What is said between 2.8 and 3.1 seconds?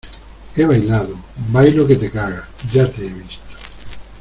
te he